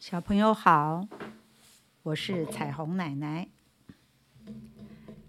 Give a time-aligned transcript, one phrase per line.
[0.00, 1.06] 小朋友好，
[2.04, 3.48] 我是彩虹奶奶。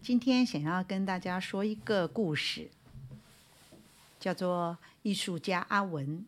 [0.02, 2.72] 今天想要跟大家说一个故事，
[4.18, 6.20] 叫做《艺术家阿文》。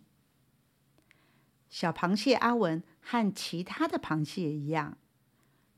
[1.70, 4.98] 小螃蟹阿文和其他的螃蟹一样，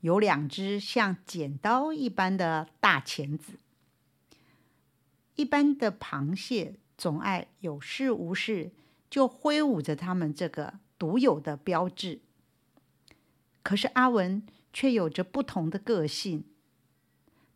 [0.00, 3.60] 有两只像剪刀一般的大钳子。
[5.36, 8.72] 一般的螃蟹总爱有事无事
[9.08, 12.22] 就挥舞着它们这个独有的标志。
[13.66, 16.44] 可是阿文却有着不同的个性，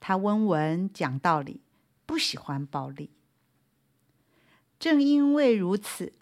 [0.00, 1.60] 他温文讲道理，
[2.04, 3.10] 不喜欢暴力。
[4.80, 6.12] 正因为如此，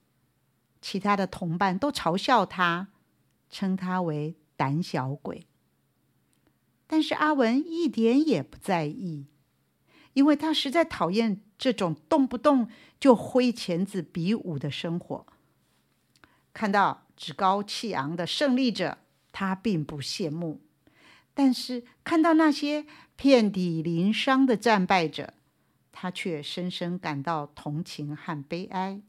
[0.82, 2.88] 其他的同伴都嘲笑他，
[3.48, 5.46] 称他为胆小鬼。
[6.86, 9.24] 但是阿文一点也不在意，
[10.12, 12.68] 因为他实在讨厌这种动不动
[13.00, 15.26] 就挥钳子比武的生活。
[16.52, 18.98] 看到趾高气昂的胜利者。
[19.32, 20.60] 他并不羡慕，
[21.34, 25.34] 但是看到那些遍体鳞伤的战败者，
[25.92, 29.00] 他却深深感到同情和悲哀。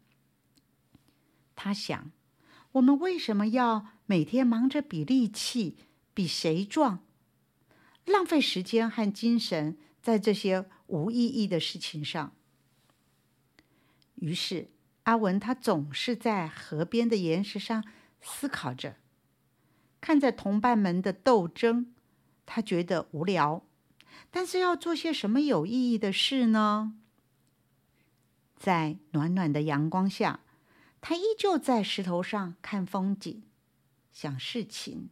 [1.56, 2.12] 他想：
[2.73, 5.78] 我们为什么要每天忙着比力气、
[6.14, 7.03] 比谁壮，
[8.06, 12.34] 浪费时间和精神在这些无意义的事情上？
[14.16, 14.70] 于是，
[15.03, 17.84] 阿文他总是在河边的岩石上
[18.22, 18.97] 思考着。
[20.02, 21.94] 看着同伴们的斗争，
[22.45, 23.64] 他觉得无聊，
[24.31, 26.95] 但是要做些什么有意义的事呢？
[28.56, 30.41] 在暖暖的阳光下，
[31.00, 33.44] 他依旧在石头上看风景、
[34.11, 35.09] 想事情。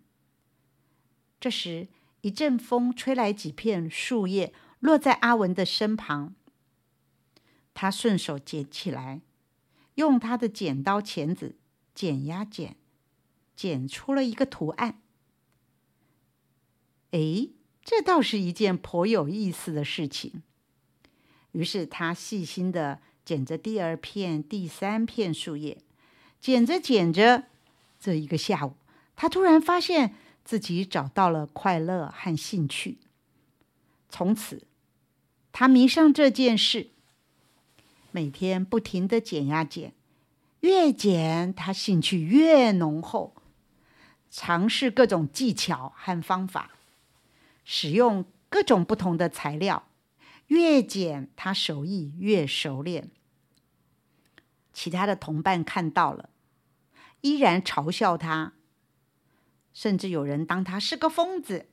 [1.39, 1.87] 这时，
[2.21, 6.35] 一阵风吹来几片树叶，落在阿文的身旁。
[7.73, 9.21] 他顺手捡起来，
[9.95, 11.57] 用他的剪刀钳子
[11.93, 12.75] 剪呀剪。
[13.57, 15.01] 剪出了一个图案，
[17.09, 17.49] 哎，
[17.83, 20.43] 这倒是一件颇有意思的事情。
[21.53, 25.81] 于是他细心的剪着第二片、第三片树叶，
[26.39, 27.45] 剪着剪着，
[27.99, 28.75] 这一个下午，
[29.15, 30.13] 他突然发现
[30.45, 32.99] 自己找到了快乐和兴趣。
[34.07, 34.67] 从此，
[35.51, 36.91] 他迷上这件事，
[38.11, 39.95] 每天不停的剪呀剪，
[40.59, 43.33] 越剪他兴趣越浓厚。
[44.29, 46.71] 尝试各种技巧和方法，
[47.63, 49.87] 使用各种不同的材料，
[50.47, 53.11] 越剪他手艺越熟练。
[54.73, 56.29] 其他的同伴看到了，
[57.21, 58.53] 依然嘲笑他，
[59.73, 61.67] 甚至有人当他是个疯子。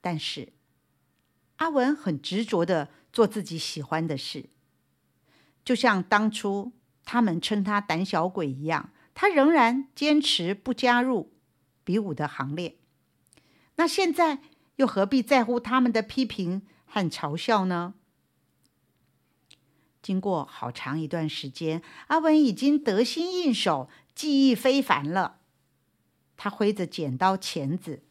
[0.00, 0.52] 但是
[1.56, 4.48] 阿文很执着的做自己喜欢的事，
[5.64, 6.72] 就像当初
[7.04, 8.90] 他们称他胆小鬼一样。
[9.14, 11.32] 他仍然坚持不加入
[11.84, 12.76] 比武的行列。
[13.76, 14.40] 那现在
[14.76, 17.94] 又何必在乎他们的批评和嘲笑呢？
[20.02, 25.38] 经过好长一段时间，阿文已经得心应手，技艺非凡了。
[26.36, 28.02] 他挥着剪刀、钳子，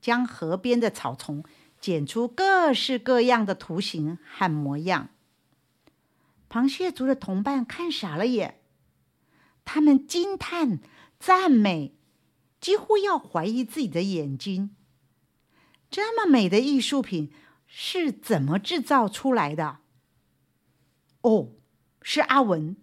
[0.00, 1.44] 将河边的草丛
[1.80, 5.10] 剪出各式各样的图形和模样。
[6.48, 8.60] 螃蟹族的同伴看傻了眼。
[9.64, 10.80] 他们惊叹、
[11.18, 11.94] 赞美，
[12.60, 14.76] 几乎要怀疑自己的眼睛。
[15.90, 17.32] 这么美的艺术品
[17.66, 19.78] 是怎么制造出来的？
[21.22, 21.50] 哦，
[22.02, 22.76] 是阿文，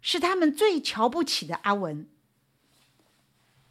[0.00, 2.08] 是他们最瞧不起的阿文。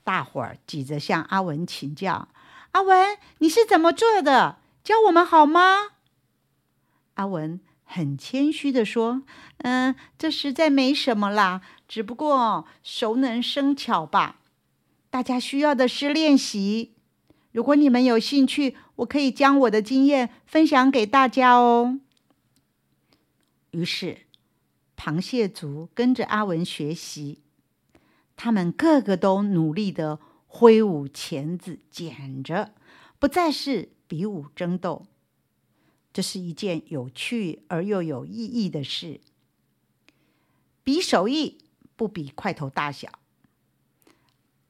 [0.03, 2.27] 大伙儿挤着向阿文请教
[2.73, 4.59] ：“阿文，你是怎么做的？
[4.83, 5.93] 教我们好吗？”
[7.15, 7.59] 阿文。
[7.85, 9.23] 很谦虚的说
[9.59, 14.41] ：“嗯，这实在没什么啦，只不过熟能生巧吧。
[15.09, 16.91] 大家需要的是练习。
[17.53, 21.99] 如果你们有兴趣，我可以将我的经验分享给大家哦。”
[23.71, 24.25] 于是，
[24.97, 27.41] 螃蟹族跟着阿文学习，
[28.35, 32.73] 他们个个都努力的挥舞钳子剪着，
[33.19, 35.05] 不再是比武争斗。
[36.15, 39.19] 这是一件有趣而又有意义的事。
[40.81, 41.57] 比手艺
[41.97, 43.19] 不比块头大小，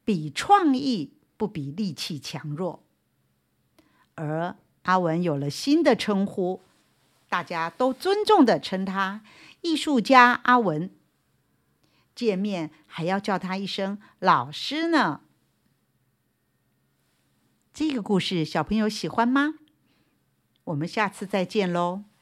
[0.04, 2.84] 比创意不比力气强弱。
[4.16, 4.56] 而
[4.86, 6.62] 阿文有了新的称呼，
[7.30, 9.24] 大家都尊重的称他
[9.62, 10.90] “艺术家阿文”，
[12.16, 15.22] 见面还要叫他一声“老师”呢。
[17.72, 19.60] 这个故事，小朋友喜欢吗？
[20.66, 22.15] 我们下次再见喽。